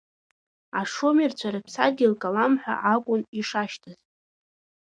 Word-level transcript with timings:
Ашумерцәа 0.79 1.49
рыԥсадгьыл 1.53 2.13
калам 2.21 2.53
ҳәа 2.61 2.75
акәын 2.93 3.21
ишашьҭаз. 3.39 3.99